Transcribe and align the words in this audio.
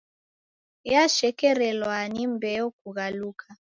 Yashekerelwa 0.93 1.97
ni 2.13 2.23
mbeo 2.31 2.67
kughaluka. 2.79 3.47